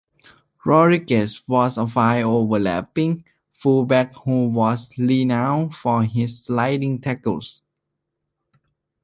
[0.65, 7.61] Rodrigues was a fine over-lapping full-back who was renowned for his sliding tackles.